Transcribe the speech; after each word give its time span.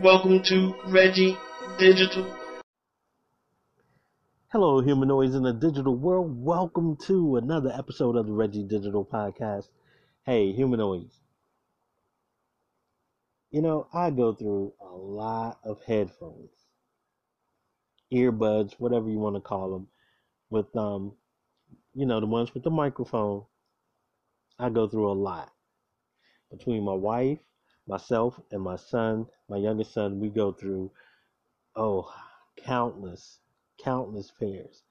Welcome 0.00 0.42
to 0.42 0.74
Reggie 0.88 1.38
Digital. 1.78 2.26
Hello, 4.48 4.82
humanoids 4.82 5.34
in 5.34 5.42
the 5.42 5.54
digital 5.54 5.96
world. 5.96 6.44
Welcome 6.44 6.98
to 7.06 7.36
another 7.36 7.72
episode 7.72 8.14
of 8.16 8.26
the 8.26 8.32
Reggie 8.32 8.62
Digital 8.62 9.06
Podcast. 9.06 9.68
Hey, 10.26 10.52
humanoids. 10.52 11.18
You 13.50 13.62
know, 13.62 13.88
I 13.94 14.10
go 14.10 14.34
through 14.34 14.74
a 14.82 14.94
lot 14.94 15.60
of 15.64 15.78
headphones, 15.86 16.50
earbuds, 18.12 18.74
whatever 18.78 19.08
you 19.08 19.18
want 19.18 19.36
to 19.36 19.40
call 19.40 19.72
them, 19.72 19.88
with 20.50 20.76
um, 20.76 21.14
you 21.94 22.04
know, 22.04 22.20
the 22.20 22.26
ones 22.26 22.52
with 22.52 22.64
the 22.64 22.70
microphone. 22.70 23.44
I 24.58 24.68
go 24.68 24.88
through 24.88 25.10
a 25.10 25.14
lot 25.14 25.50
between 26.50 26.84
my 26.84 26.92
wife, 26.92 27.38
myself, 27.86 28.40
and 28.50 28.62
my 28.62 28.76
son, 28.76 29.26
my 29.48 29.56
youngest 29.56 29.92
son. 29.92 30.20
We 30.20 30.28
go 30.28 30.52
through 30.52 30.90
oh, 31.74 32.12
countless, 32.56 33.38
countless 33.78 34.30
pairs. 34.30 34.82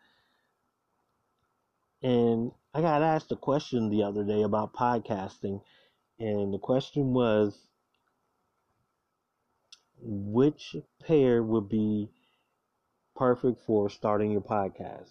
And 2.02 2.52
I 2.74 2.82
got 2.82 3.02
asked 3.02 3.32
a 3.32 3.36
question 3.36 3.90
the 3.90 4.04
other 4.04 4.24
day 4.24 4.44
about 4.44 4.74
podcasting, 4.74 5.62
and 6.20 6.54
the 6.54 6.60
question 6.60 7.14
was 7.14 7.68
which 10.02 10.76
pair 11.00 11.42
would 11.42 11.68
be 11.70 12.10
perfect 13.16 13.62
for 13.62 13.90
starting 13.90 14.32
your 14.32 14.42
podcast? 14.42 15.10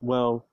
Well, 0.00 0.46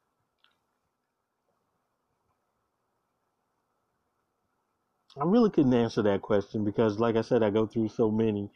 I 5.19 5.25
really 5.25 5.49
couldn't 5.49 5.73
answer 5.73 6.01
that 6.03 6.21
question 6.21 6.65
because, 6.65 6.99
like 6.99 7.15
I 7.15 7.21
said, 7.21 7.43
I 7.43 7.49
go 7.49 7.67
through 7.67 7.89
so 7.89 8.09
many. 8.09 8.49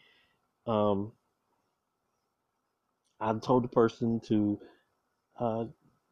Um, 0.66 1.12
I 3.20 3.34
told 3.34 3.64
the 3.64 3.68
person 3.68 4.20
to 4.28 4.60
uh, 5.40 5.66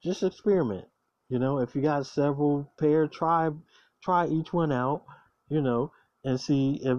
just 0.03 0.23
experiment. 0.23 0.85
You 1.29 1.39
know, 1.39 1.59
if 1.59 1.75
you 1.75 1.81
got 1.81 2.05
several 2.05 2.71
pair, 2.79 3.07
try 3.07 3.49
try 4.03 4.27
each 4.27 4.53
one 4.53 4.71
out. 4.71 5.03
You 5.49 5.61
know, 5.61 5.91
and 6.23 6.39
see 6.39 6.79
if 6.83 6.97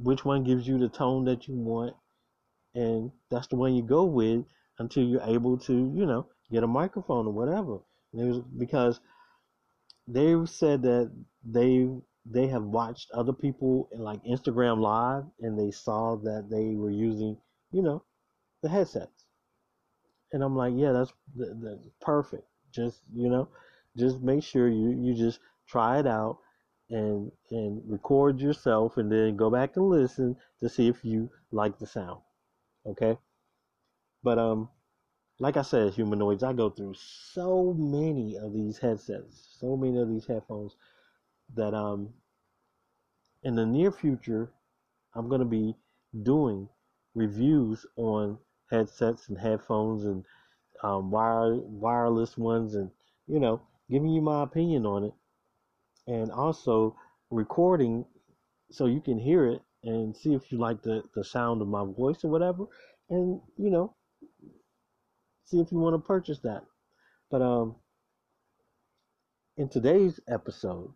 which 0.00 0.24
one 0.24 0.44
gives 0.44 0.66
you 0.66 0.78
the 0.78 0.88
tone 0.88 1.24
that 1.24 1.48
you 1.48 1.54
want, 1.54 1.94
and 2.74 3.10
that's 3.30 3.48
the 3.48 3.56
one 3.56 3.74
you 3.74 3.82
go 3.82 4.04
with 4.04 4.44
until 4.78 5.02
you're 5.02 5.22
able 5.22 5.58
to, 5.58 5.72
you 5.72 6.06
know, 6.06 6.26
get 6.50 6.62
a 6.62 6.68
microphone 6.68 7.26
or 7.26 7.32
whatever. 7.32 7.78
And 8.12 8.22
it 8.22 8.28
was 8.28 8.38
because 8.56 9.00
they've 10.06 10.48
said 10.48 10.82
that 10.82 11.10
they 11.44 11.88
they 12.30 12.46
have 12.48 12.64
watched 12.64 13.10
other 13.12 13.32
people 13.32 13.88
in 13.92 14.00
like 14.00 14.22
Instagram 14.24 14.80
live 14.80 15.24
and 15.40 15.58
they 15.58 15.70
saw 15.70 16.16
that 16.16 16.48
they 16.50 16.74
were 16.74 16.90
using, 16.90 17.36
you 17.72 17.82
know, 17.82 18.04
the 18.62 18.68
headsets. 18.68 19.24
And 20.32 20.42
I'm 20.42 20.56
like, 20.56 20.74
yeah, 20.76 20.92
that's 20.92 21.12
that's 21.34 21.88
perfect. 22.00 22.44
Just, 22.74 23.00
you 23.14 23.30
know, 23.30 23.48
just 23.96 24.20
make 24.20 24.42
sure 24.42 24.68
you 24.68 24.90
you 24.90 25.14
just 25.14 25.40
try 25.66 25.98
it 26.00 26.06
out 26.06 26.38
and 26.90 27.32
and 27.50 27.82
record 27.86 28.40
yourself 28.40 28.96
and 28.98 29.10
then 29.10 29.36
go 29.36 29.50
back 29.50 29.76
and 29.76 29.88
listen 29.88 30.36
to 30.60 30.68
see 30.68 30.88
if 30.88 31.04
you 31.04 31.30
like 31.50 31.78
the 31.78 31.86
sound. 31.86 32.20
Okay? 32.86 33.16
But 34.22 34.38
um 34.38 34.68
like 35.40 35.56
I 35.56 35.62
said, 35.62 35.92
humanoids, 35.94 36.42
I 36.42 36.52
go 36.52 36.68
through 36.68 36.94
so 36.98 37.72
many 37.78 38.36
of 38.36 38.52
these 38.52 38.78
headsets, 38.78 39.56
so 39.60 39.76
many 39.76 39.98
of 39.98 40.08
these 40.08 40.26
headphones 40.26 40.74
that 41.54 41.74
um 41.74 42.10
in 43.42 43.54
the 43.54 43.66
near 43.66 43.90
future 43.90 44.52
I'm 45.14 45.28
going 45.28 45.40
to 45.40 45.46
be 45.46 45.74
doing 46.22 46.68
reviews 47.14 47.84
on 47.96 48.38
headsets 48.70 49.28
and 49.28 49.38
headphones 49.38 50.04
and 50.04 50.24
um, 50.82 51.10
wire 51.10 51.56
wireless 51.56 52.36
ones 52.36 52.74
and 52.74 52.90
you 53.26 53.40
know 53.40 53.60
giving 53.90 54.10
you 54.10 54.20
my 54.20 54.42
opinion 54.42 54.86
on 54.86 55.04
it. 55.04 55.14
And 56.06 56.30
also 56.30 56.96
recording 57.30 58.04
so 58.70 58.86
you 58.86 59.00
can 59.00 59.18
hear 59.18 59.46
it 59.46 59.62
and 59.82 60.16
see 60.16 60.34
if 60.34 60.50
you 60.52 60.58
like 60.58 60.82
the, 60.82 61.02
the 61.14 61.24
sound 61.24 61.62
of 61.62 61.68
my 61.68 61.84
voice 61.84 62.24
or 62.24 62.30
whatever 62.30 62.64
and 63.10 63.40
you 63.56 63.70
know 63.70 63.94
see 65.44 65.60
if 65.60 65.72
you 65.72 65.78
want 65.78 65.94
to 65.94 66.06
purchase 66.06 66.38
that. 66.40 66.64
But 67.30 67.42
um 67.42 67.76
in 69.56 69.68
today's 69.68 70.20
episode 70.28 70.92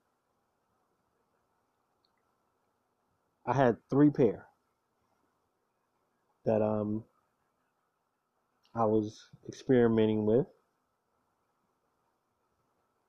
I 3.46 3.54
had 3.54 3.76
three 3.90 4.10
pair 4.10 4.46
that 6.44 6.62
um 6.62 7.04
I 8.74 8.84
was 8.84 9.28
experimenting 9.48 10.24
with. 10.24 10.46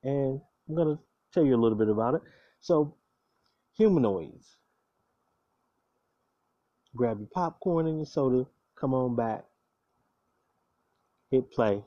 And 0.02 0.40
I'm 0.68 0.74
going 0.74 0.96
to 0.96 1.02
tell 1.32 1.44
you 1.44 1.54
a 1.54 1.60
little 1.60 1.78
bit 1.78 1.88
about 1.88 2.14
it. 2.14 2.22
So, 2.60 2.94
humanoids. 3.76 4.56
Grab 6.94 7.18
your 7.18 7.28
popcorn 7.34 7.86
and 7.86 7.98
your 7.98 8.06
soda, 8.06 8.46
come 8.78 8.94
on 8.94 9.16
back, 9.16 9.44
hit 11.30 11.50
play, 11.50 11.82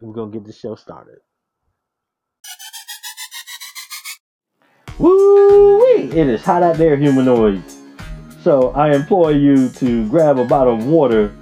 we're 0.00 0.12
going 0.12 0.32
to 0.32 0.38
get 0.38 0.46
the 0.46 0.52
show 0.52 0.74
started. 0.74 1.18
Woo! 4.98 5.89
It 6.08 6.28
is 6.28 6.42
hot 6.42 6.62
out 6.62 6.76
there, 6.76 6.96
humanoids. 6.96 7.76
So 8.42 8.70
I 8.70 8.94
implore 8.94 9.32
you 9.32 9.68
to 9.68 10.08
grab 10.08 10.38
a 10.38 10.46
bottle 10.46 10.74
of 10.74 10.86
water 10.86 11.36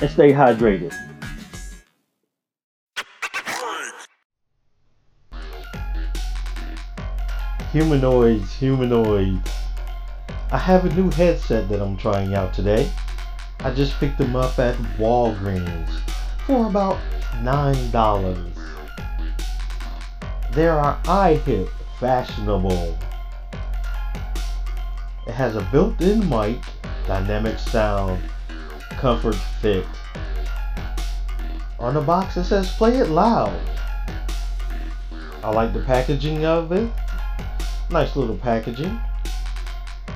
and 0.00 0.10
stay 0.10 0.32
hydrated. 0.32 0.92
Humanoids, 7.70 8.52
humanoids. 8.54 9.48
I 10.50 10.58
have 10.58 10.84
a 10.84 10.92
new 10.94 11.08
headset 11.10 11.68
that 11.68 11.80
I'm 11.80 11.96
trying 11.96 12.34
out 12.34 12.52
today. 12.52 12.90
I 13.60 13.70
just 13.70 13.94
picked 14.00 14.18
them 14.18 14.34
up 14.34 14.58
at 14.58 14.74
Walgreens 14.98 15.88
for 16.46 16.66
about 16.66 16.98
$9. 17.42 18.52
There 20.52 20.72
are 20.72 20.98
iHip 21.04 21.70
fashionable. 22.00 22.96
It 25.26 25.32
has 25.32 25.56
a 25.56 25.68
built-in 25.72 26.28
mic, 26.28 26.58
dynamic 27.06 27.58
sound, 27.58 28.22
comfort 28.90 29.36
fit. 29.60 29.84
On 31.78 31.94
the 31.94 32.00
box 32.00 32.36
it 32.36 32.44
says 32.44 32.70
play 32.72 32.96
it 32.96 33.08
loud. 33.08 33.58
I 35.42 35.50
like 35.50 35.72
the 35.72 35.80
packaging 35.80 36.44
of 36.44 36.72
it. 36.72 36.90
Nice 37.90 38.16
little 38.16 38.36
packaging. 38.36 39.00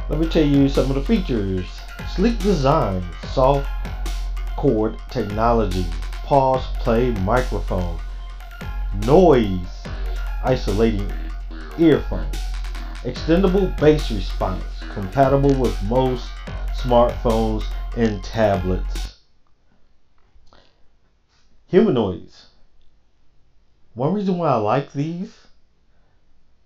Let 0.09 0.19
me 0.19 0.28
tell 0.28 0.44
you 0.44 0.69
some 0.69 0.91
of 0.91 0.94
the 0.94 1.03
features. 1.03 1.66
Sleek 2.15 2.38
design, 2.41 3.03
soft 3.32 3.69
cord 4.56 4.97
technology, 5.10 5.87
pause 6.25 6.65
play 6.81 7.10
microphone, 7.22 7.98
noise 9.06 9.84
isolating 10.44 11.10
earphones. 11.78 12.37
Extendable 13.05 13.77
bass 13.81 14.10
response, 14.10 14.65
compatible 14.93 15.55
with 15.55 15.81
most 15.84 16.28
smartphones 16.75 17.65
and 17.97 18.22
tablets. 18.22 19.16
Humanoids. 21.66 22.47
One 23.94 24.15
reason 24.15 24.38
why 24.38 24.49
I 24.49 24.56
like 24.56 24.93
these 24.93 25.47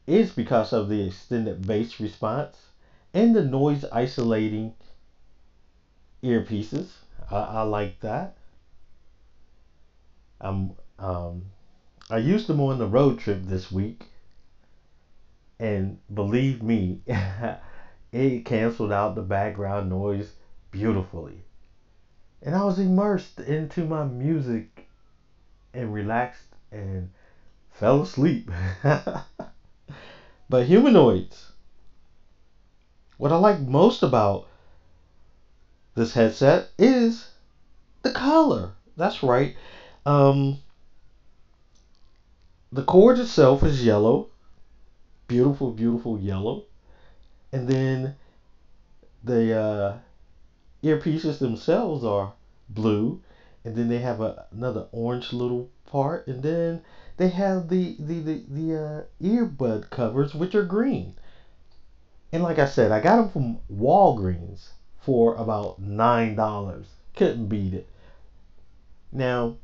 is 0.06 0.30
because 0.30 0.72
of 0.72 0.88
the 0.88 1.06
extended 1.06 1.66
bass 1.66 1.98
response 1.98 2.56
and 3.14 3.34
the 3.34 3.44
noise 3.44 3.84
isolating 3.92 4.74
earpieces. 6.22 6.88
I, 7.30 7.36
I 7.36 7.62
like 7.62 8.00
that. 8.00 8.36
I'm 10.40 10.72
um, 10.98 11.46
I 12.10 12.18
used 12.18 12.46
them 12.46 12.60
on 12.60 12.78
the 12.78 12.86
road 12.86 13.18
trip 13.18 13.42
this 13.44 13.72
week 13.72 14.04
and 15.58 15.98
believe 16.12 16.62
me, 16.62 17.00
it 18.12 18.44
canceled 18.44 18.92
out 18.92 19.14
the 19.14 19.22
background 19.22 19.88
noise 19.88 20.34
beautifully. 20.70 21.42
And 22.42 22.54
I 22.54 22.64
was 22.64 22.78
immersed 22.78 23.40
into 23.40 23.84
my 23.84 24.04
music 24.04 24.86
and 25.72 25.92
relaxed 25.92 26.46
and 26.70 27.08
fell 27.70 28.02
asleep. 28.02 28.50
but 30.48 30.66
humanoids. 30.66 31.52
What 33.16 33.32
I 33.32 33.36
like 33.36 33.58
most 33.58 34.02
about 34.02 34.46
this 35.94 36.12
headset 36.12 36.68
is 36.78 37.30
the 38.02 38.10
color. 38.10 38.72
That's 38.96 39.22
right. 39.22 39.54
Um, 40.04 40.58
the 42.70 42.82
cord 42.82 43.18
itself 43.18 43.62
is 43.62 43.82
yellow 43.82 44.28
beautiful, 45.28 45.70
beautiful 45.72 46.18
yellow. 46.18 46.64
and 47.52 47.68
then 47.68 48.14
the 49.24 49.52
uh, 49.54 49.98
earpieces 50.82 51.38
themselves 51.38 52.04
are 52.04 52.34
blue, 52.68 53.22
and 53.64 53.76
then 53.76 53.88
they 53.88 53.98
have 53.98 54.20
a, 54.20 54.46
another 54.52 54.86
orange 54.92 55.32
little 55.32 55.70
part, 55.86 56.26
and 56.28 56.42
then 56.42 56.82
they 57.18 57.28
have 57.28 57.68
the 57.68 57.96
the 57.98 58.20
the, 58.20 58.44
the 58.48 58.76
uh, 58.76 59.02
earbud 59.22 59.90
covers 59.90 60.34
which 60.34 60.54
are 60.54 60.64
green. 60.64 61.14
And 62.32 62.42
like 62.44 62.60
I 62.60 62.66
said, 62.66 62.92
I 62.92 63.00
got 63.00 63.16
them 63.16 63.28
from 63.30 63.58
Walgreens 63.68 64.68
for 64.96 65.34
about 65.34 65.80
nine 65.80 66.36
dollars. 66.36 66.86
Couldn't 67.16 67.48
beat 67.48 67.74
it. 67.74 67.88
Now, 69.12 69.56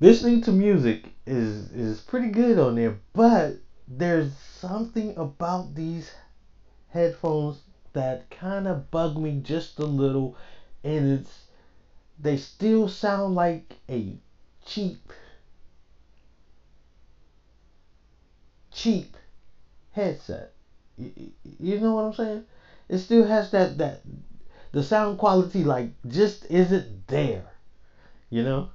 listening 0.00 0.40
to 0.42 0.52
music 0.52 1.12
is 1.26 1.70
is 1.70 2.00
pretty 2.00 2.30
good 2.30 2.58
on 2.58 2.74
there, 2.74 2.98
but 3.12 3.58
there's 3.88 4.36
something 4.36 5.16
about 5.16 5.74
these 5.74 6.12
headphones 6.88 7.62
that 7.94 8.28
kind 8.30 8.68
of 8.68 8.90
bug 8.90 9.16
me 9.18 9.40
just 9.42 9.78
a 9.78 9.86
little, 9.86 10.36
and 10.84 11.06
it's 11.20 11.46
they 12.20 12.36
still 12.36 12.88
sound 12.88 13.34
like 13.34 13.78
a 13.88 14.16
cheap, 14.64 15.12
cheap 18.70 19.16
headset. 19.92 20.52
You 20.96 21.78
know 21.80 21.92
what 21.94 22.04
I'm 22.04 22.12
saying? 22.12 22.44
It 22.88 22.98
still 22.98 23.24
has 23.24 23.50
that 23.50 23.78
that 23.78 24.02
the 24.72 24.82
sound 24.82 25.18
quality 25.18 25.64
like 25.64 25.90
just 26.06 26.46
isn't 26.50 27.06
there. 27.06 27.44
You 28.30 28.44
know? 28.44 28.70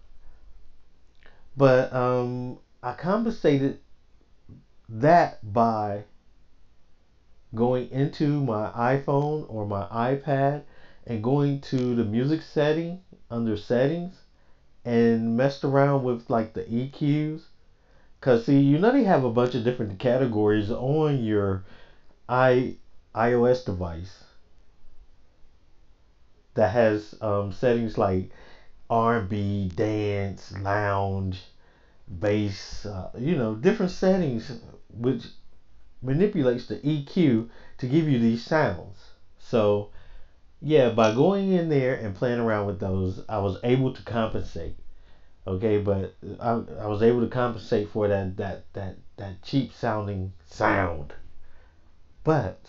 But 1.58 1.94
um 1.94 2.60
I 2.82 2.94
compensated 2.94 3.80
that 4.90 5.40
by 5.54 6.04
going 7.56 7.90
into 7.92 8.44
my 8.44 8.70
iPhone 8.72 9.46
or 9.48 9.66
my 9.66 9.86
iPad 9.86 10.64
and 11.06 11.24
going 11.24 11.62
to 11.62 11.96
the 11.96 12.04
music 12.04 12.42
setting 12.42 13.02
under 13.30 13.56
settings 13.56 14.22
and 14.86 15.38
messed 15.38 15.64
around 15.64 16.04
with 16.04 16.30
like 16.30 16.54
the 16.54 16.64
EQs. 16.64 17.44
Cause 18.22 18.46
see, 18.46 18.60
you 18.60 18.80
know 18.80 18.92
they 18.92 19.04
have 19.04 19.24
a 19.24 19.30
bunch 19.30 19.56
of 19.56 19.64
different 19.64 20.00
categories 20.00 20.72
on 20.72 21.22
your 21.22 21.64
i 22.30 22.76
iOS 23.14 23.66
device 23.66 24.24
that 26.54 26.70
has 26.70 27.16
um, 27.22 27.52
settings 27.52 27.98
like 27.98 28.30
R&B, 28.90 29.72
dance, 29.76 30.54
lounge, 30.60 31.46
bass, 32.20 32.86
uh, 32.86 33.10
you 33.18 33.36
know, 33.36 33.56
different 33.56 33.92
settings 33.92 34.52
which 34.94 35.26
manipulates 36.02 36.66
the 36.68 36.78
EQ 36.78 37.50
to 37.78 37.88
give 37.88 38.08
you 38.08 38.20
these 38.20 38.44
sounds. 38.44 39.12
So, 39.40 39.90
yeah, 40.62 40.90
by 40.90 41.14
going 41.14 41.52
in 41.52 41.70
there 41.70 41.96
and 41.96 42.16
playing 42.16 42.40
around 42.40 42.68
with 42.68 42.80
those, 42.80 43.24
I 43.28 43.40
was 43.40 43.58
able 43.64 43.94
to 43.94 44.04
compensate. 44.04 44.76
Okay, 45.46 45.78
but 45.78 46.16
I, 46.40 46.52
I 46.80 46.88
was 46.88 47.04
able 47.04 47.22
to 47.22 47.28
compensate 47.28 47.90
for 47.90 48.08
that 48.08 48.38
that 48.38 48.64
that 48.74 48.96
that 49.18 49.42
cheap 49.42 49.74
sounding 49.74 50.32
sound. 50.46 51.14
But 52.24 52.60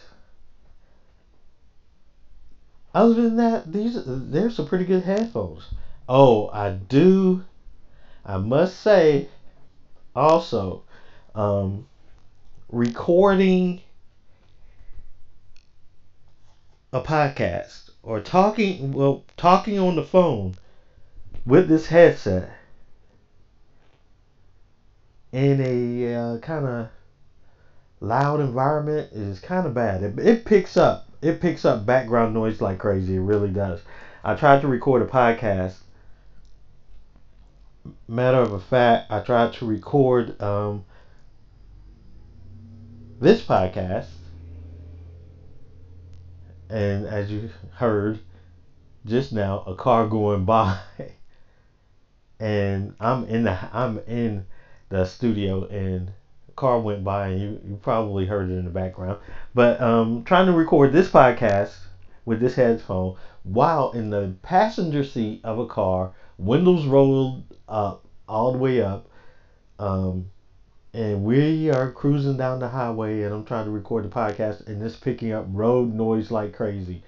other 2.92 3.14
than 3.14 3.36
that, 3.36 3.72
these 3.72 4.02
there's 4.04 4.56
some 4.56 4.66
pretty 4.66 4.84
good 4.84 5.04
headphones. 5.04 5.68
Oh, 6.08 6.48
I 6.52 6.70
do. 6.70 7.44
I 8.24 8.38
must 8.38 8.80
say, 8.80 9.28
also, 10.16 10.82
um, 11.34 11.86
recording 12.74 13.80
a 16.92 17.00
podcast 17.00 17.90
or 18.02 18.18
talking 18.18 18.90
well 18.90 19.22
talking 19.36 19.78
on 19.78 19.94
the 19.94 20.02
phone 20.02 20.52
with 21.46 21.68
this 21.68 21.86
headset 21.86 22.50
in 25.30 25.60
a 25.60 26.14
uh, 26.14 26.38
kind 26.38 26.66
of 26.66 26.88
loud 28.00 28.40
environment 28.40 29.08
is 29.12 29.38
kind 29.38 29.66
of 29.66 29.74
bad. 29.74 30.02
It, 30.02 30.18
it 30.18 30.44
picks 30.44 30.76
up 30.76 31.06
it 31.22 31.40
picks 31.40 31.64
up 31.64 31.86
background 31.86 32.34
noise 32.34 32.60
like 32.60 32.78
crazy. 32.78 33.14
It 33.14 33.20
really 33.20 33.50
does. 33.50 33.84
I 34.24 34.34
tried 34.34 34.60
to 34.62 34.68
record 34.68 35.00
a 35.00 35.06
podcast. 35.06 35.78
Matter 38.08 38.38
of 38.38 38.62
fact, 38.64 39.06
I 39.10 39.20
tried 39.20 39.52
to 39.52 39.64
record 39.64 40.40
um, 40.42 40.82
this 43.24 43.42
podcast, 43.42 44.10
and 46.68 47.06
as 47.06 47.30
you 47.30 47.48
heard 47.72 48.20
just 49.06 49.32
now, 49.32 49.62
a 49.66 49.74
car 49.74 50.06
going 50.06 50.44
by, 50.44 50.76
and 52.38 52.94
I'm 53.00 53.24
in 53.24 53.44
the 53.44 53.56
I'm 53.72 53.98
in 54.06 54.44
the 54.90 55.06
studio, 55.06 55.64
and 55.64 56.12
a 56.50 56.52
car 56.52 56.78
went 56.78 57.02
by, 57.02 57.28
and 57.28 57.40
you 57.40 57.60
you 57.66 57.76
probably 57.80 58.26
heard 58.26 58.50
it 58.50 58.58
in 58.58 58.64
the 58.66 58.70
background. 58.70 59.18
But 59.54 59.80
um, 59.80 60.22
trying 60.24 60.44
to 60.44 60.52
record 60.52 60.92
this 60.92 61.08
podcast 61.08 61.74
with 62.26 62.40
this 62.40 62.54
headphone 62.54 63.16
while 63.42 63.92
in 63.92 64.10
the 64.10 64.34
passenger 64.42 65.02
seat 65.02 65.40
of 65.44 65.58
a 65.58 65.66
car, 65.66 66.12
windows 66.36 66.84
rolled 66.84 67.44
up 67.70 68.06
all 68.28 68.52
the 68.52 68.58
way 68.58 68.82
up. 68.82 69.08
Um, 69.78 70.30
and 70.94 71.24
we 71.24 71.70
are 71.70 71.90
cruising 71.90 72.36
down 72.36 72.60
the 72.60 72.68
highway 72.68 73.22
and 73.22 73.34
I'm 73.34 73.44
trying 73.44 73.64
to 73.64 73.70
record 73.70 74.04
the 74.04 74.08
podcast 74.08 74.66
and 74.68 74.80
it's 74.82 74.96
picking 74.96 75.32
up 75.32 75.44
road 75.48 75.92
noise 75.92 76.30
like 76.30 76.52
crazy. 76.52 77.02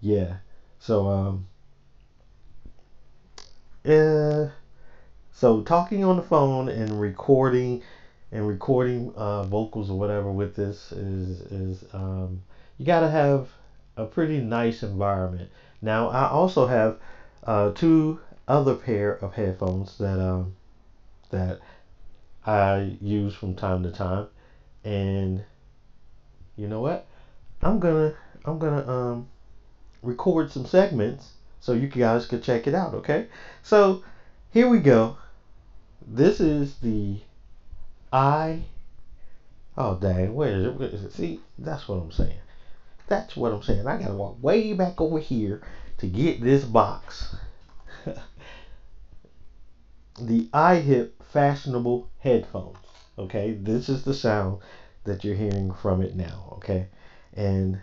Yeah. 0.00 0.38
So 0.78 1.08
um 1.08 1.46
uh 3.84 4.48
so 5.30 5.60
talking 5.60 6.02
on 6.04 6.16
the 6.16 6.22
phone 6.22 6.68
and 6.68 6.98
recording 7.00 7.82
and 8.32 8.46
recording 8.46 9.12
uh, 9.14 9.42
vocals 9.42 9.90
or 9.90 9.98
whatever 9.98 10.30
with 10.32 10.56
this 10.56 10.92
is 10.92 11.40
is 11.42 11.84
um, 11.92 12.42
you 12.76 12.84
got 12.84 13.00
to 13.00 13.08
have 13.08 13.48
a 13.96 14.04
pretty 14.04 14.40
nice 14.40 14.82
environment. 14.82 15.50
Now 15.80 16.08
I 16.08 16.28
also 16.28 16.66
have 16.66 16.98
uh, 17.44 17.70
two 17.70 18.20
other 18.46 18.74
pair 18.74 19.12
of 19.12 19.34
headphones 19.34 19.98
that 19.98 20.18
um 20.20 20.54
that 21.30 21.60
I 22.48 22.96
use 23.02 23.34
from 23.34 23.54
time 23.54 23.82
to 23.82 23.90
time. 23.90 24.26
And 24.82 25.44
you 26.56 26.66
know 26.66 26.80
what? 26.80 27.06
I'm 27.60 27.78
gonna 27.78 28.14
I'm 28.46 28.58
gonna 28.58 28.88
um 28.90 29.28
record 30.02 30.50
some 30.50 30.64
segments 30.64 31.32
so 31.60 31.72
you 31.72 31.88
guys 31.88 32.24
can 32.24 32.40
check 32.40 32.66
it 32.66 32.74
out, 32.74 32.94
okay? 32.94 33.26
So 33.62 34.02
here 34.50 34.66
we 34.66 34.78
go. 34.78 35.16
This 36.06 36.40
is 36.40 36.76
the 36.76 37.20
I 38.10 38.64
Oh 39.76 39.94
dang, 39.94 40.34
where 40.34 40.48
is 40.48 40.64
it? 40.64 40.74
Where 40.74 40.88
is 40.88 41.04
it? 41.04 41.12
See, 41.12 41.40
that's 41.58 41.86
what 41.86 41.96
I'm 41.96 42.10
saying. 42.10 42.40
That's 43.08 43.36
what 43.36 43.52
I'm 43.52 43.62
saying. 43.62 43.86
I 43.86 43.98
gotta 43.98 44.14
walk 44.14 44.36
way 44.40 44.72
back 44.72 45.02
over 45.02 45.18
here 45.18 45.60
to 45.98 46.06
get 46.06 46.40
this 46.40 46.64
box. 46.64 47.36
the 50.26 50.48
iHip 50.52 51.10
fashionable 51.32 52.08
headphones. 52.18 52.78
Okay, 53.18 53.52
this 53.52 53.88
is 53.88 54.04
the 54.04 54.14
sound 54.14 54.60
that 55.04 55.24
you're 55.24 55.34
hearing 55.34 55.72
from 55.72 56.02
it 56.02 56.14
now. 56.14 56.54
Okay, 56.58 56.86
and 57.34 57.80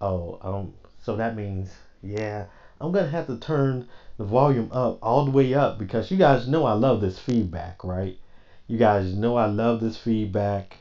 oh, 0.00 0.38
um, 0.42 0.74
so 1.02 1.16
that 1.16 1.36
means 1.36 1.74
yeah, 2.02 2.46
I'm 2.80 2.92
gonna 2.92 3.08
have 3.08 3.26
to 3.28 3.38
turn 3.38 3.88
the 4.16 4.24
volume 4.24 4.70
up 4.72 4.98
all 5.02 5.24
the 5.24 5.30
way 5.30 5.54
up 5.54 5.78
because 5.78 6.10
you 6.10 6.16
guys 6.16 6.48
know 6.48 6.64
I 6.64 6.72
love 6.72 7.00
this 7.00 7.18
feedback, 7.18 7.84
right? 7.84 8.18
You 8.66 8.78
guys 8.78 9.14
know 9.14 9.36
I 9.36 9.46
love 9.46 9.80
this 9.80 9.96
feedback. 9.96 10.78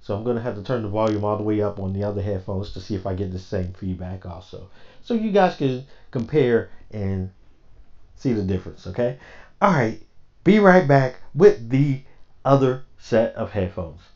So 0.00 0.16
I'm 0.16 0.24
gonna 0.24 0.40
have 0.40 0.56
to 0.56 0.62
turn 0.62 0.82
the 0.82 0.88
volume 0.88 1.24
all 1.24 1.36
the 1.36 1.42
way 1.42 1.60
up 1.60 1.78
on 1.78 1.92
the 1.92 2.04
other 2.04 2.22
headphones 2.22 2.72
to 2.72 2.80
see 2.80 2.94
if 2.94 3.06
I 3.06 3.14
get 3.14 3.30
the 3.30 3.38
same 3.38 3.72
feedback 3.72 4.26
also. 4.26 4.68
So 5.02 5.14
you 5.14 5.30
guys 5.30 5.56
can 5.56 5.84
compare 6.10 6.70
and 6.90 7.30
see 8.16 8.32
the 8.32 8.42
difference, 8.42 8.86
okay? 8.86 9.18
All 9.60 9.72
right, 9.72 10.02
be 10.44 10.58
right 10.60 10.86
back 10.86 11.20
with 11.34 11.68
the 11.70 12.00
other 12.44 12.80
set 12.96 13.34
of 13.34 13.50
headphones. 13.50 14.10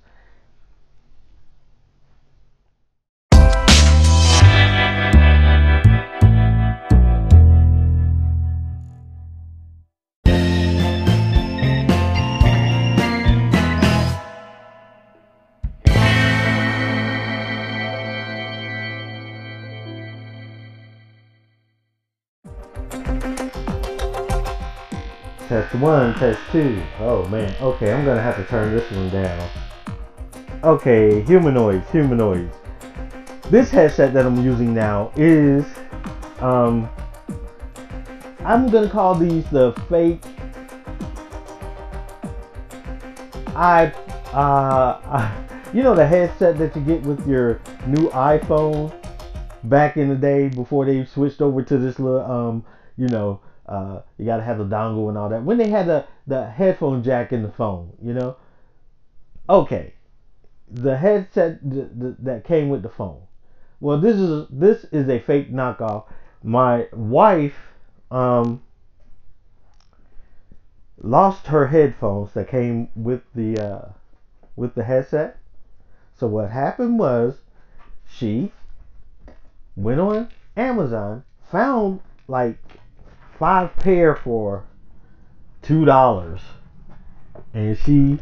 Test 25.72 25.82
one, 25.82 26.14
test 26.16 26.38
two. 26.52 26.82
Oh 26.98 27.26
man. 27.28 27.54
Okay, 27.62 27.94
I'm 27.94 28.04
gonna 28.04 28.20
have 28.20 28.36
to 28.36 28.44
turn 28.44 28.76
this 28.76 28.90
one 28.90 29.08
down. 29.08 29.48
Okay, 30.62 31.22
humanoids, 31.22 31.90
humanoids. 31.90 32.54
this 33.48 33.70
headset 33.70 34.12
that 34.12 34.26
I'm 34.26 34.44
using 34.44 34.74
now 34.74 35.12
is 35.16 35.64
um, 36.40 36.90
I'm 38.40 38.68
gonna 38.68 38.90
call 38.90 39.14
these 39.14 39.48
the 39.48 39.72
fake 39.88 40.22
I 43.56 43.86
uh, 44.34 45.32
you 45.72 45.82
know 45.82 45.94
the 45.94 46.06
headset 46.06 46.58
that 46.58 46.76
you 46.76 46.82
get 46.82 47.00
with 47.04 47.26
your 47.26 47.62
new 47.86 48.10
iPhone 48.10 48.92
back 49.64 49.96
in 49.96 50.10
the 50.10 50.16
day 50.16 50.50
before 50.50 50.84
they 50.84 51.06
switched 51.06 51.40
over 51.40 51.62
to 51.62 51.78
this 51.78 51.98
little 51.98 52.30
um 52.30 52.62
you 52.98 53.08
know 53.08 53.40
uh 53.72 54.02
you 54.18 54.24
gotta 54.26 54.42
have 54.42 54.58
the 54.58 54.64
dongle 54.64 55.08
and 55.08 55.16
all 55.16 55.28
that. 55.28 55.42
When 55.42 55.58
they 55.58 55.68
had 55.68 55.86
the 55.86 56.04
the 56.26 56.46
headphone 56.46 57.02
jack 57.02 57.32
in 57.32 57.42
the 57.42 57.50
phone 57.50 57.92
you 58.02 58.12
know? 58.12 58.36
Okay. 59.48 59.94
The 60.70 60.96
headset 60.96 61.60
th- 61.68 61.88
th- 62.00 62.14
that 62.20 62.44
came 62.44 62.68
with 62.68 62.82
the 62.82 62.88
phone. 62.88 63.22
Well 63.80 63.98
this 63.98 64.16
is 64.16 64.46
this 64.50 64.84
is 64.92 65.08
a 65.08 65.18
fake 65.18 65.52
knockoff. 65.52 66.04
My 66.42 66.88
wife 66.92 67.72
um 68.10 68.62
lost 70.98 71.46
her 71.46 71.66
headphones 71.66 72.32
that 72.34 72.48
came 72.48 72.88
with 72.94 73.22
the 73.34 73.58
uh 73.58 73.88
with 74.54 74.74
the 74.74 74.84
headset. 74.84 75.38
So 76.14 76.26
what 76.26 76.50
happened 76.50 76.98
was 76.98 77.40
she 78.06 78.52
went 79.76 80.00
on 80.00 80.28
Amazon, 80.56 81.24
found 81.50 82.00
like 82.28 82.58
five 83.38 83.74
pair 83.76 84.14
for 84.16 84.64
two 85.62 85.84
dollars, 85.84 86.40
and 87.54 87.76
she, 87.78 88.18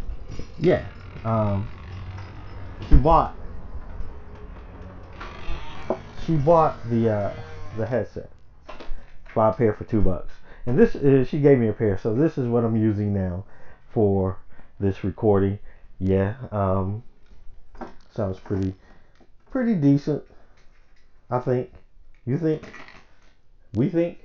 yeah, 0.59 0.85
um, 1.25 1.69
she 2.89 2.97
bought 2.97 3.35
she 6.25 6.37
bought 6.37 6.77
the 6.91 7.11
uh, 7.11 7.35
the 7.77 7.87
headset, 7.87 8.31
five 9.35 9.57
pair 9.57 9.73
for 9.73 9.85
two 9.85 10.01
bucks, 10.01 10.33
and 10.67 10.79
this 10.79 10.95
is 10.95 11.29
she 11.29 11.41
gave 11.41 11.59
me 11.59 11.69
a 11.69 11.73
pair, 11.73 11.99
so 11.99 12.15
this 12.15 12.39
is 12.39 12.47
what 12.47 12.65
I'm 12.65 12.77
using 12.77 13.13
now 13.13 13.45
for 13.93 14.39
this 14.79 15.03
recording. 15.05 15.59
Yeah, 15.99 16.35
um, 16.51 17.03
sounds 18.15 18.39
pretty 18.39 18.75
pretty 19.51 19.75
decent. 19.75 20.23
I 21.31 21.39
think. 21.41 21.73
You 22.27 22.39
think? 22.39 22.63
We 23.75 23.89
think? 23.89 24.19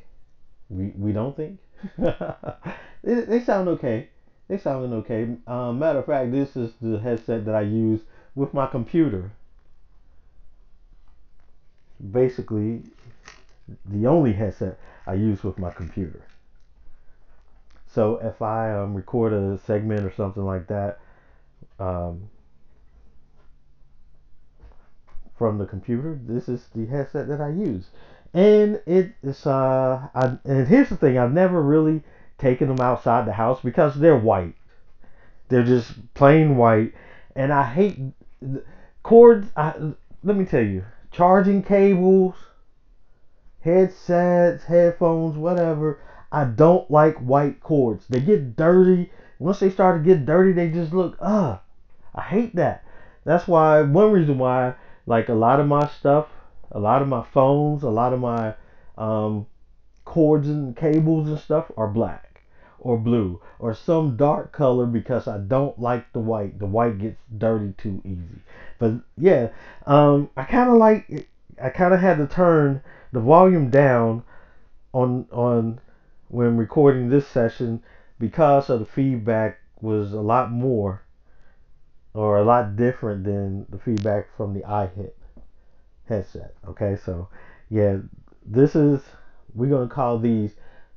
We 0.69 0.93
we 0.97 1.11
don't 1.11 1.35
think? 1.35 1.59
they, 1.97 3.21
they 3.21 3.39
sound 3.41 3.67
okay. 3.69 4.09
They 4.47 4.57
sound 4.57 4.93
okay. 4.93 5.35
Um, 5.47 5.79
matter 5.79 5.99
of 5.99 6.05
fact, 6.05 6.31
this 6.31 6.55
is 6.55 6.73
the 6.81 6.99
headset 6.99 7.45
that 7.45 7.55
I 7.55 7.61
use 7.61 8.01
with 8.35 8.53
my 8.53 8.67
computer. 8.67 9.31
Basically, 12.11 12.83
the 13.85 14.07
only 14.07 14.33
headset 14.33 14.77
I 15.07 15.13
use 15.13 15.43
with 15.43 15.57
my 15.57 15.71
computer. 15.71 16.21
So 17.87 18.17
if 18.17 18.41
I 18.41 18.73
um, 18.73 18.93
record 18.93 19.33
a 19.33 19.57
segment 19.57 20.03
or 20.03 20.11
something 20.11 20.45
like 20.45 20.67
that, 20.67 20.99
um, 21.79 22.29
from 25.37 25.57
the 25.57 25.65
computer. 25.65 26.17
This 26.21 26.47
is 26.47 26.67
the 26.73 26.85
headset 26.85 27.27
that 27.27 27.41
I 27.41 27.49
use, 27.49 27.89
and 28.35 28.81
it's 28.85 29.47
uh, 29.47 30.09
I, 30.13 30.37
and 30.43 30.67
here's 30.67 30.89
the 30.89 30.97
thing: 30.97 31.17
I've 31.17 31.33
never 31.33 31.61
really 31.61 32.03
taken 32.37 32.67
them 32.67 32.81
outside 32.85 33.25
the 33.25 33.33
house 33.33 33.61
because 33.63 33.95
they're 33.95 34.17
white. 34.17 34.55
They're 35.47 35.63
just 35.63 36.13
plain 36.13 36.57
white, 36.57 36.93
and 37.33 37.53
I 37.53 37.63
hate 37.63 37.97
cords. 39.03 39.47
I, 39.55 39.73
let 40.21 40.35
me 40.35 40.43
tell 40.43 40.63
you, 40.63 40.83
charging 41.11 41.63
cables, 41.63 42.35
headsets, 43.61 44.65
headphones, 44.65 45.37
whatever. 45.37 46.01
I 46.29 46.43
don't 46.43 46.91
like 46.91 47.15
white 47.19 47.61
cords. 47.61 48.05
They 48.09 48.19
get 48.19 48.57
dirty. 48.57 49.11
Once 49.39 49.61
they 49.61 49.69
start 49.69 50.03
to 50.03 50.09
get 50.09 50.25
dirty, 50.25 50.51
they 50.51 50.69
just 50.69 50.91
look, 50.91 51.15
ugh. 51.21 51.59
I 52.13 52.21
hate 52.21 52.55
that. 52.57 52.83
That's 53.23 53.47
why, 53.47 53.81
one 53.81 54.11
reason 54.11 54.37
why 54.37 54.75
like 55.05 55.29
a 55.29 55.33
lot 55.33 55.59
of 55.59 55.67
my 55.67 55.87
stuff, 55.87 56.27
a 56.71 56.79
lot 56.79 57.01
of 57.01 57.07
my 57.07 57.23
phones, 57.23 57.83
a 57.83 57.89
lot 57.89 58.13
of 58.13 58.19
my 58.19 58.55
um, 58.97 59.45
cords 60.03 60.47
and 60.47 60.75
cables 60.75 61.27
and 61.27 61.39
stuff 61.39 61.71
are 61.77 61.87
black 61.87 62.41
or 62.79 62.97
blue 62.97 63.41
or 63.59 63.73
some 63.73 64.15
dark 64.15 64.51
color 64.51 64.85
because 64.85 65.27
I 65.27 65.39
don't 65.39 65.77
like 65.79 66.11
the 66.13 66.19
white. 66.19 66.59
The 66.59 66.65
white 66.65 66.99
gets 66.99 67.17
dirty 67.35 67.73
too 67.77 68.01
easy. 68.05 68.41
But 68.77 68.93
yeah, 69.17 69.49
um, 69.85 70.29
I 70.37 70.43
kind 70.43 70.69
of 70.69 70.77
like. 70.77 71.29
I 71.61 71.69
kind 71.69 71.93
of 71.93 72.01
had 72.01 72.17
to 72.17 72.27
turn 72.27 72.81
the 73.13 73.21
volume 73.21 73.69
down 73.69 74.23
on 74.93 75.25
on 75.31 75.79
when 76.27 76.57
recording 76.57 77.09
this 77.09 77.27
session 77.27 77.81
because 78.19 78.69
of 78.69 78.79
the 78.79 78.85
feedback 78.85 79.59
was 79.81 80.11
a 80.13 80.21
lot 80.21 80.51
more 80.51 81.01
or 82.13 82.37
a 82.37 82.43
lot 82.43 82.75
different 82.75 83.23
than 83.23 83.65
the 83.69 83.77
feedback 83.77 84.27
from 84.35 84.53
the 84.53 84.61
iHip 84.61 85.11
headset. 86.07 86.55
Okay, 86.67 86.97
so 87.03 87.29
yeah, 87.69 87.97
this 88.45 88.75
is 88.75 89.01
we're 89.53 89.69
gonna 89.69 89.87
call 89.87 90.19
these 90.19 90.53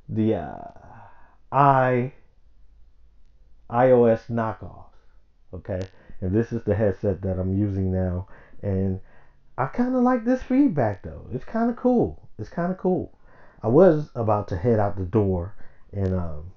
the 0.07 0.35
uh, 0.35 0.71
i 1.51 2.11
iOS 3.69 4.21
knockoffs. 4.29 4.85
Okay, 5.53 5.81
and 6.21 6.33
this 6.33 6.51
is 6.51 6.63
the 6.63 6.75
headset 6.75 7.21
that 7.21 7.39
I'm 7.39 7.57
using 7.57 7.91
now, 7.91 8.27
and 8.61 8.99
I 9.57 9.65
kind 9.67 9.95
of 9.95 10.03
like 10.03 10.25
this 10.25 10.43
feedback 10.43 11.03
though. 11.03 11.27
It's 11.31 11.45
kind 11.45 11.69
of 11.69 11.75
cool. 11.75 12.29
It's 12.37 12.49
kind 12.49 12.71
of 12.71 12.77
cool. 12.77 13.17
I 13.61 13.67
was 13.67 14.09
about 14.15 14.47
to 14.49 14.57
head 14.57 14.79
out 14.79 14.95
the 14.95 15.03
door, 15.05 15.55
and 15.91 16.13
um, 16.13 16.51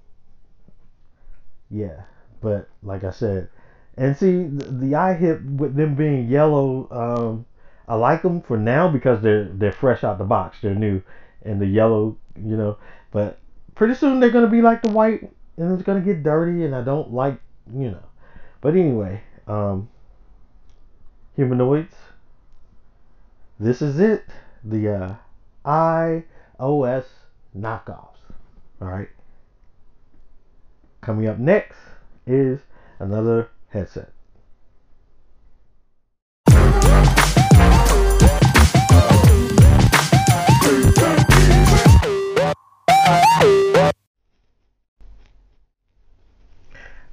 yeah, 1.71 2.03
but 2.41 2.69
like 2.83 3.03
I 3.03 3.11
said, 3.11 3.49
and 3.97 4.17
see, 4.17 4.45
the, 4.45 4.65
the 4.65 4.93
iHip 4.93 5.57
with 5.57 5.75
them 5.75 5.95
being 5.95 6.29
yellow, 6.29 6.89
um, 6.91 7.47
I 7.89 7.95
like 7.97 8.23
them 8.23 8.41
for 8.43 8.57
now 8.57 8.89
because 8.89 9.23
they're 9.23 9.45
they're 9.45 9.73
fresh 9.73 10.05
out 10.05 10.19
the 10.19 10.25
box. 10.25 10.59
They're 10.63 10.75
new, 10.75 11.03
and 11.45 11.61
the 11.61 11.67
yellow, 11.67 12.17
you 12.37 12.57
know. 12.57 12.79
But 13.11 13.39
pretty 13.75 13.95
soon 13.95 14.21
they're 14.21 14.31
gonna 14.31 14.47
be 14.47 14.63
like 14.63 14.83
the 14.83 14.91
white, 14.91 15.31
and 15.57 15.73
it's 15.73 15.83
gonna 15.83 16.01
get 16.01 16.23
dirty, 16.23 16.65
and 16.65 16.75
I 16.75 16.83
don't 16.83 17.13
like, 17.13 17.41
you 17.75 17.91
know. 17.91 18.03
But 18.61 18.75
anyway, 18.75 19.23
um, 19.47 19.89
humanoids. 21.37 21.95
This 23.59 23.83
is 23.83 23.99
it. 23.99 24.25
The 24.65 24.89
uh, 24.89 25.15
iOS 26.59 27.05
knockoffs. 27.57 28.19
All 28.81 28.89
right. 28.89 29.09
Coming 31.01 31.27
up 31.29 31.39
next 31.39 31.79
is 32.27 32.61
another 32.99 33.51
headset. 33.69 34.13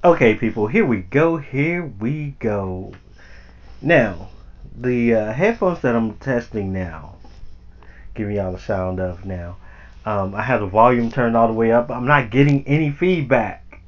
Okay, 0.02 0.34
people, 0.34 0.66
here 0.66 0.86
we 0.86 0.98
go. 0.98 1.36
Here 1.36 1.84
we 1.84 2.34
go. 2.38 2.94
Now, 3.82 4.30
the 4.74 5.14
uh, 5.14 5.32
headphones 5.32 5.80
that 5.80 5.94
I'm 5.94 6.14
testing 6.14 6.72
now, 6.72 7.16
giving 8.14 8.36
y'all 8.36 8.52
the 8.52 8.58
sound 8.58 8.98
of 8.98 9.26
now. 9.26 9.56
Um, 10.06 10.34
I 10.34 10.40
have 10.40 10.60
the 10.60 10.66
volume 10.66 11.10
turned 11.10 11.36
all 11.36 11.48
the 11.48 11.52
way 11.52 11.70
up. 11.70 11.90
I'm 11.90 12.06
not 12.06 12.30
getting 12.30 12.66
any 12.66 12.90
feedback, 12.90 13.80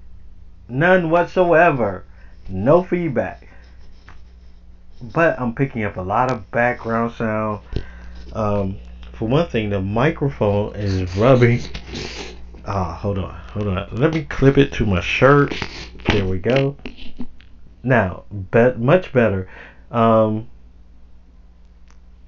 none 0.69 1.09
whatsoever 1.09 2.05
no 2.47 2.83
feedback. 2.83 3.49
But 5.01 5.41
I'm 5.41 5.55
picking 5.55 5.83
up 5.85 5.97
a 5.97 6.03
lot 6.03 6.31
of 6.31 6.51
background 6.51 7.13
sound. 7.13 7.61
Um, 8.35 8.77
for 9.15 9.29
one 9.29 9.49
thing, 9.49 9.71
the 9.71 9.81
microphone 9.81 10.75
is 10.75 11.17
rubbing. 11.17 11.61
Ah, 12.67 12.95
hold 12.95 13.17
on, 13.19 13.35
hold 13.35 13.69
on. 13.69 13.89
Let 13.93 14.13
me 14.13 14.25
clip 14.25 14.59
it 14.59 14.73
to 14.75 14.85
my 14.85 15.01
shirt. 15.01 15.55
There 16.09 16.25
we 16.25 16.39
go. 16.39 16.77
Now, 17.83 18.25
bet 18.31 18.79
much 18.79 19.13
better. 19.13 19.49
Um, 19.91 20.49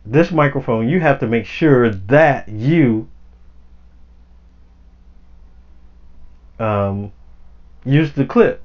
this 0.05 0.31
microphone, 0.31 0.89
you 0.89 1.01
have 1.01 1.21
to 1.21 1.27
make 1.27 1.47
sure 1.47 1.91
that 1.91 2.49
you 2.49 3.09
um, 6.59 7.13
use 7.85 8.13
the 8.13 8.25
clip 8.25 8.63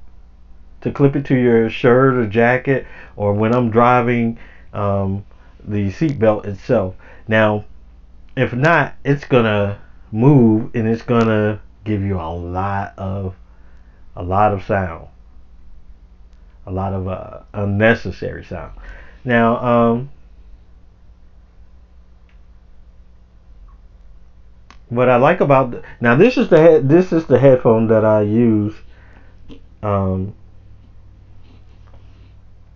to 0.80 0.90
clip 0.90 1.16
it 1.16 1.24
to 1.26 1.34
your 1.34 1.68
shirt 1.68 2.14
or 2.14 2.26
jacket 2.26 2.86
or 3.16 3.32
when 3.34 3.54
I'm 3.54 3.70
driving 3.70 4.38
um, 4.72 5.24
the 5.62 5.90
seatbelt 5.90 6.46
itself. 6.46 6.94
Now, 7.28 7.64
if 8.36 8.52
not, 8.52 8.94
it's 9.04 9.24
gonna 9.24 9.80
move 10.12 10.74
and 10.74 10.88
it's 10.88 11.02
gonna 11.02 11.60
give 11.84 12.02
you 12.02 12.18
a 12.18 12.32
lot 12.32 12.94
of 12.96 13.34
a 14.16 14.22
lot 14.22 14.52
of 14.52 14.62
sound, 14.64 15.08
a 16.66 16.72
lot 16.72 16.92
of 16.92 17.08
uh, 17.08 17.40
unnecessary 17.52 18.44
sound. 18.44 18.72
Now, 19.24 19.56
um, 19.58 20.10
what 24.88 25.08
I 25.08 25.16
like 25.16 25.40
about 25.40 25.70
the, 25.70 25.82
now 26.00 26.14
this 26.14 26.36
is 26.36 26.48
the 26.48 26.58
head, 26.58 26.88
this 26.88 27.12
is 27.12 27.26
the 27.26 27.38
headphone 27.38 27.86
that 27.88 28.04
I 28.04 28.22
use 28.22 28.74
um, 29.82 30.34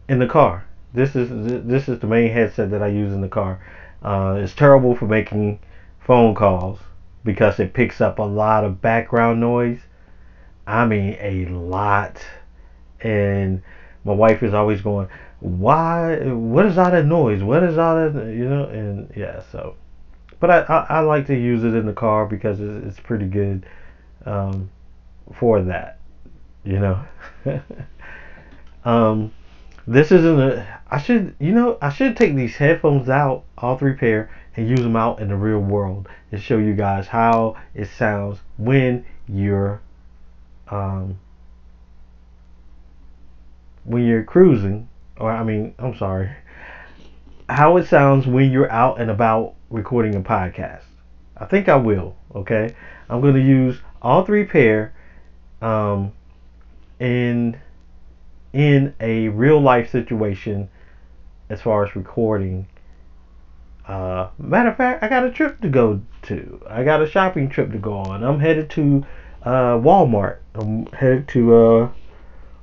in 0.09 0.19
the 0.19 0.27
car. 0.27 0.65
This 0.93 1.17
is 1.17 1.29
this 1.67 1.89
is 1.89 1.99
the 1.99 2.07
main 2.07 2.31
headset 2.31 2.71
that 2.71 2.83
I 2.83 2.87
use 2.87 3.13
in 3.13 3.21
the 3.21 3.29
car. 3.29 3.59
Uh, 4.03 4.39
it's 4.39 4.55
terrible 4.55 4.95
for 4.95 5.07
making 5.07 5.59
phone 5.99 6.35
calls 6.35 6.79
because 7.25 7.59
it 7.59 7.73
picks 7.73 8.01
up 8.01 8.19
a 8.19 8.23
lot 8.23 8.65
of 8.65 8.81
background 8.81 9.41
noise 9.41 9.81
I 10.67 10.87
mean 10.87 11.17
a 11.21 11.47
lot, 11.47 12.25
and 13.01 13.63
my 14.05 14.13
wife 14.13 14.43
is 14.43 14.55
always 14.55 14.81
going, 14.81 15.09
"Why? 15.41 16.17
What 16.33 16.67
is 16.67 16.79
all 16.79 16.91
that 16.91 17.05
noise? 17.07 17.43
What 17.43 17.63
is 17.63 17.77
all 17.79 17.97
that? 17.97 18.27
You 18.27 18.49
know?" 18.49 18.65
And 18.65 19.13
yeah, 19.17 19.43
so. 19.53 19.77
But 20.41 20.51
I, 20.51 20.59
I, 20.61 20.87
I 20.97 21.01
like 21.01 21.27
to 21.27 21.35
use 21.35 21.65
it 21.65 21.75
in 21.75 21.87
the 21.87 21.93
car 21.93 22.27
because 22.27 22.61
it's, 22.61 22.87
it's 22.87 23.01
pretty 23.01 23.27
good 23.27 23.67
um, 24.27 24.71
for 25.33 25.63
that, 25.63 25.99
you 26.65 26.79
know. 26.79 27.05
um, 28.85 29.33
this 29.87 30.13
isn't 30.13 30.41
a. 30.41 30.81
I 30.91 30.99
should, 30.99 31.35
you 31.39 31.53
know, 31.53 31.79
I 31.83 31.91
should 31.91 32.17
take 32.17 32.35
these 32.35 32.57
headphones 32.57 33.09
out, 33.09 33.45
all 33.59 33.77
three 33.77 33.95
pair, 33.95 34.31
and 34.57 34.69
use 34.69 34.81
them 34.81 34.97
out 34.97 35.21
in 35.21 35.29
the 35.29 35.37
real 35.37 35.61
world 35.61 36.09
and 36.33 36.41
show 36.41 36.59
you 36.59 36.75
guys 36.75 37.07
how 37.07 37.57
it 37.75 37.89
sounds 37.89 38.39
when 38.57 39.05
you're 39.29 39.81
um, 40.69 41.19
when 43.85 44.05
you're 44.05 44.25
cruising, 44.25 44.89
or 45.17 45.31
I 45.31 45.45
mean, 45.45 45.75
I'm 45.79 45.97
sorry, 45.97 46.31
how 47.49 47.77
it 47.77 47.87
sounds 47.87 48.27
when 48.27 48.51
you're 48.51 48.71
out 48.71 49.01
and 49.01 49.11
about 49.11 49.55
recording 49.71 50.15
a 50.15 50.21
podcast. 50.21 50.83
I 51.37 51.47
think 51.47 51.69
I 51.69 51.77
will. 51.77 52.17
Okay, 52.35 52.75
I'm 53.09 53.21
going 53.21 53.35
to 53.35 53.41
use 53.41 53.79
all 54.01 54.25
three 54.25 54.45
pair 54.45 54.93
um, 55.61 56.13
in 56.99 57.59
in 58.53 58.95
a 59.01 59.29
real 59.29 59.61
life 59.61 59.91
situation 59.91 60.69
as 61.51 61.61
far 61.61 61.85
as 61.85 61.97
recording. 61.97 62.67
Uh, 63.87 64.29
matter 64.39 64.71
of 64.71 64.77
fact, 64.77 65.03
I 65.03 65.09
got 65.09 65.25
a 65.25 65.31
trip 65.31 65.61
to 65.61 65.69
go 65.69 66.01
to. 66.23 66.63
I 66.69 66.85
got 66.85 67.03
a 67.03 67.07
shopping 67.07 67.49
trip 67.49 67.71
to 67.73 67.79
go 67.79 67.95
on. 67.95 68.23
I'm 68.23 68.41
headed 68.41 68.71
to 68.71 69.05
uh, 69.45 69.79
Walmart. 69.79 70.39
I'm 70.55 70.87
headed 70.87 71.29
to 71.29 71.55
uh, 71.55 71.89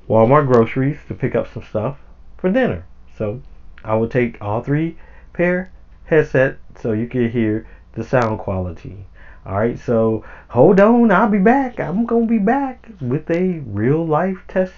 Walmart 0.09 0.47
groceries 0.47 0.97
to 1.07 1.13
pick 1.13 1.35
up 1.35 1.51
some 1.53 1.63
stuff 1.63 1.97
for 2.37 2.51
dinner. 2.51 2.85
So 3.17 3.41
I 3.83 3.95
will 3.95 4.09
take 4.09 4.41
all 4.41 4.61
three 4.61 4.97
pair 5.33 5.71
headset 6.05 6.57
so 6.81 6.91
you 6.91 7.07
can 7.07 7.29
hear 7.31 7.67
the 7.93 8.03
sound 8.03 8.39
quality. 8.39 9.05
Alright, 9.45 9.79
so 9.79 10.23
hold 10.49 10.79
on, 10.79 11.11
I'll 11.11 11.29
be 11.29 11.39
back. 11.39 11.79
I'm 11.79 12.05
gonna 12.05 12.25
be 12.25 12.37
back 12.37 12.87
with 12.99 13.29
a 13.31 13.59
real 13.59 14.05
life 14.05 14.43
test 14.47 14.73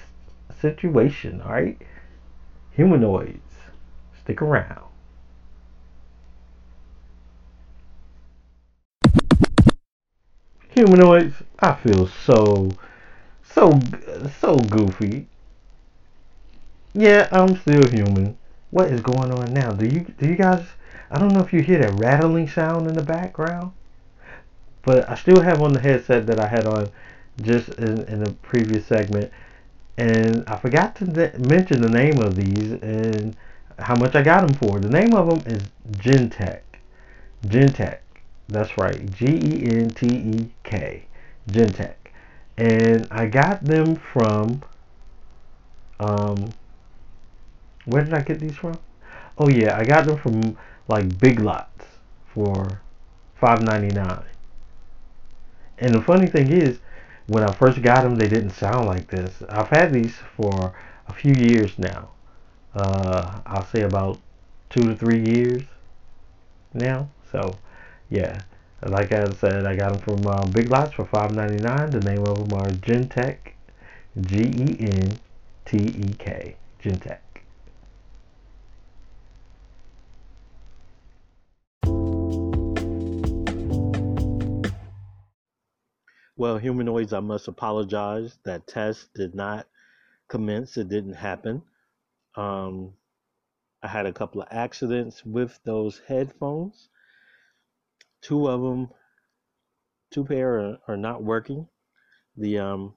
situation. 0.61 1.41
Alright? 1.41 1.81
Humanoids. 2.71 3.39
Stick 4.21 4.41
around. 4.41 4.83
Humanoids, 10.69 11.43
I 11.63 11.75
feel 11.75 12.07
so 12.07 12.69
so 13.41 13.79
so 14.41 14.57
goofy. 14.57 15.27
Yeah, 16.93 17.29
I'm 17.31 17.55
still 17.55 17.87
human. 17.89 18.37
What 18.71 18.91
is 18.91 18.99
going 18.99 19.31
on 19.31 19.53
now? 19.53 19.71
Do 19.71 19.85
you 19.85 20.01
do 20.01 20.27
you 20.27 20.35
guys 20.35 20.65
I 21.09 21.19
don't 21.19 21.31
know 21.33 21.39
if 21.39 21.53
you 21.53 21.61
hear 21.61 21.79
that 21.79 21.97
rattling 21.97 22.49
sound 22.49 22.87
in 22.87 22.95
the 22.95 23.01
background, 23.01 23.71
but 24.81 25.09
I 25.09 25.15
still 25.15 25.39
have 25.39 25.61
on 25.61 25.71
the 25.71 25.79
headset 25.79 26.27
that 26.27 26.37
I 26.37 26.47
had 26.47 26.65
on 26.65 26.89
just 27.41 27.69
in, 27.69 28.03
in 28.09 28.21
the 28.25 28.31
previous 28.41 28.85
segment, 28.85 29.31
and 29.97 30.43
I 30.47 30.57
forgot 30.57 30.97
to 30.97 31.05
mention 31.39 31.79
the 31.79 31.89
name 31.89 32.19
of 32.19 32.35
these 32.35 32.73
and 32.73 33.37
how 33.79 33.95
much 33.95 34.15
I 34.15 34.21
got 34.21 34.45
them 34.45 34.55
for. 34.57 34.81
The 34.81 34.89
name 34.89 35.13
of 35.13 35.29
them 35.29 35.53
is 35.53 35.63
Gentek. 35.93 36.61
Gentek. 37.45 37.99
That's 38.49 38.77
right. 38.77 39.09
G 39.13 39.27
E 39.27 39.65
N 39.71 39.89
T 39.91 40.07
E 40.07 40.49
K. 40.63 41.05
Gentek. 41.49 41.95
And 42.57 43.07
I 43.11 43.25
got 43.25 43.63
them 43.63 43.95
from 43.95 44.61
um 45.99 46.49
where 47.85 48.03
did 48.03 48.13
I 48.13 48.21
get 48.21 48.39
these 48.39 48.55
from? 48.55 48.77
Oh 49.37 49.49
yeah, 49.49 49.77
I 49.77 49.83
got 49.83 50.05
them 50.05 50.17
from 50.17 50.57
like 50.87 51.19
Big 51.19 51.39
Lots 51.39 51.85
for 52.33 52.81
$5.99. 53.41 54.23
And 55.79 55.93
the 55.93 56.01
funny 56.01 56.27
thing 56.27 56.49
is, 56.49 56.79
when 57.27 57.43
I 57.43 57.51
first 57.51 57.81
got 57.81 58.03
them, 58.03 58.15
they 58.15 58.27
didn't 58.27 58.51
sound 58.51 58.85
like 58.85 59.07
this. 59.07 59.41
I've 59.49 59.69
had 59.69 59.91
these 59.91 60.15
for 60.35 60.73
a 61.07 61.13
few 61.13 61.33
years 61.33 61.77
now. 61.77 62.09
Uh, 62.75 63.39
I'll 63.45 63.65
say 63.65 63.81
about 63.81 64.19
two 64.69 64.83
to 64.83 64.95
three 64.95 65.19
years 65.19 65.63
now. 66.73 67.09
So, 67.31 67.53
yeah. 68.09 68.41
Like 68.85 69.13
I 69.13 69.29
said, 69.31 69.65
I 69.65 69.77
got 69.77 69.93
them 69.93 70.01
from 70.01 70.27
uh, 70.27 70.45
Big 70.47 70.69
Lots 70.69 70.93
for 70.93 71.05
$5.99. 71.05 71.91
The 71.91 72.01
name 72.01 72.25
of 72.27 72.49
them 72.49 72.59
are 72.59 72.67
Gentek. 72.67 73.53
G-E-N-T-E-K. 74.19 75.15
Gentek. 76.83 77.19
Well, 86.35 86.57
humanoids, 86.57 87.13
I 87.13 87.21
must 87.21 87.47
apologize. 87.47 88.37
That 88.43 88.67
test 88.67 89.13
did 89.13 89.33
not 89.33 89.65
commence. 90.27 90.75
It 90.75 90.89
didn't 90.89 91.13
happen. 91.13 91.61
Um, 92.35 92.91
I 93.81 93.87
had 93.87 94.07
a 94.07 94.13
couple 94.13 94.41
of 94.41 94.49
accidents 94.51 95.25
with 95.25 95.57
those 95.63 96.01
headphones. 96.05 96.89
Two 98.23 98.47
of 98.47 98.61
them, 98.61 98.89
two 100.11 100.23
pair 100.23 100.59
are, 100.59 100.77
are 100.87 100.97
not 100.97 101.23
working. 101.23 101.67
The 102.37 102.59
um, 102.59 102.93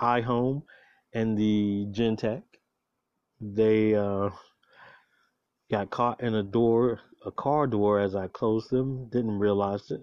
iHome 0.00 0.62
and 1.12 1.36
the 1.36 1.86
Gentek. 1.90 2.42
They 3.40 3.94
uh, 3.94 4.30
got 5.70 5.90
caught 5.90 6.22
in 6.22 6.34
a 6.34 6.42
door, 6.42 7.00
a 7.26 7.30
car 7.30 7.66
door, 7.66 8.00
as 8.00 8.14
I 8.14 8.28
closed 8.28 8.70
them. 8.70 9.08
Didn't 9.10 9.38
realize 9.38 9.90
it. 9.90 10.00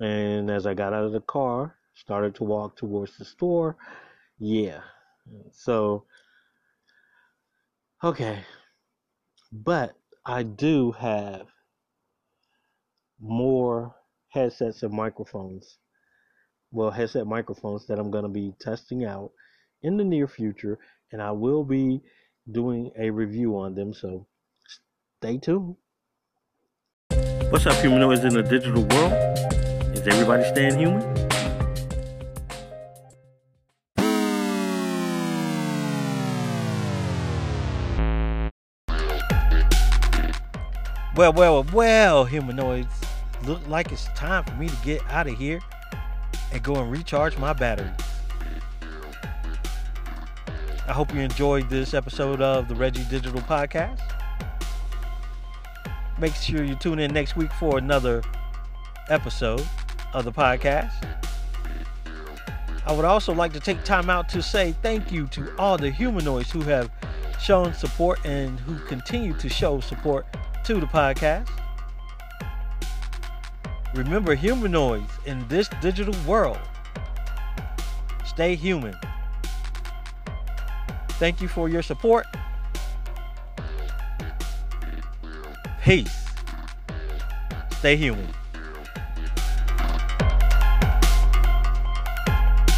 And 0.00 0.50
as 0.50 0.66
I 0.66 0.74
got 0.74 0.92
out 0.92 1.04
of 1.04 1.12
the 1.12 1.20
car, 1.20 1.76
started 1.94 2.34
to 2.36 2.44
walk 2.44 2.76
towards 2.76 3.16
the 3.16 3.24
store. 3.24 3.76
Yeah. 4.38 4.80
So, 5.52 6.04
okay. 8.02 8.40
But 9.52 9.94
I 10.24 10.42
do 10.42 10.92
have 10.92 11.46
more 13.20 13.94
headsets 14.28 14.82
and 14.82 14.92
microphones. 14.92 15.78
Well, 16.72 16.90
headset 16.90 17.26
microphones 17.26 17.86
that 17.86 17.98
I'm 17.98 18.10
going 18.10 18.24
to 18.24 18.30
be 18.30 18.54
testing 18.60 19.04
out 19.04 19.32
in 19.82 19.96
the 19.96 20.04
near 20.04 20.28
future. 20.28 20.78
And 21.12 21.20
I 21.20 21.32
will 21.32 21.64
be 21.64 22.00
doing 22.50 22.90
a 22.98 23.10
review 23.10 23.58
on 23.58 23.74
them. 23.74 23.92
So 23.92 24.26
stay 25.18 25.38
tuned. 25.38 25.76
What's 27.50 27.66
up, 27.66 27.74
humanoids 27.82 28.24
in 28.24 28.32
the 28.32 28.42
digital 28.42 28.84
world? 28.84 29.12
Is 29.92 30.06
everybody 30.06 30.44
staying 30.44 30.78
human? 30.78 31.02
Well, 41.16 41.32
well, 41.32 41.66
well, 41.72 42.24
humanoids. 42.24 43.09
Look 43.44 43.66
like 43.68 43.90
it's 43.90 44.04
time 44.14 44.44
for 44.44 44.54
me 44.54 44.68
to 44.68 44.76
get 44.84 45.02
out 45.10 45.26
of 45.26 45.36
here 45.36 45.60
and 46.52 46.62
go 46.62 46.76
and 46.76 46.90
recharge 46.90 47.38
my 47.38 47.52
battery. 47.52 47.90
I 50.86 50.92
hope 50.92 51.14
you 51.14 51.20
enjoyed 51.20 51.70
this 51.70 51.94
episode 51.94 52.42
of 52.42 52.68
the 52.68 52.74
Reggie 52.74 53.04
Digital 53.04 53.40
Podcast. 53.42 54.00
Make 56.18 56.34
sure 56.34 56.64
you 56.64 56.74
tune 56.74 56.98
in 56.98 57.14
next 57.14 57.36
week 57.36 57.52
for 57.52 57.78
another 57.78 58.22
episode 59.08 59.66
of 60.12 60.24
the 60.24 60.32
podcast. 60.32 60.92
I 62.84 62.92
would 62.92 63.04
also 63.04 63.32
like 63.32 63.52
to 63.52 63.60
take 63.60 63.84
time 63.84 64.10
out 64.10 64.28
to 64.30 64.42
say 64.42 64.72
thank 64.82 65.12
you 65.12 65.28
to 65.28 65.56
all 65.58 65.78
the 65.78 65.90
humanoids 65.90 66.50
who 66.50 66.60
have 66.62 66.90
shown 67.40 67.72
support 67.72 68.18
and 68.26 68.58
who 68.60 68.78
continue 68.86 69.32
to 69.34 69.48
show 69.48 69.80
support 69.80 70.26
to 70.64 70.74
the 70.74 70.86
podcast. 70.86 71.48
Remember, 73.94 74.34
humanoids 74.34 75.10
in 75.26 75.46
this 75.48 75.68
digital 75.80 76.14
world, 76.26 76.58
stay 78.24 78.54
human. 78.54 78.94
Thank 81.18 81.40
you 81.40 81.48
for 81.48 81.68
your 81.68 81.82
support. 81.82 82.26
Peace. 85.82 86.26
Stay 87.78 87.96
human. 87.96 88.28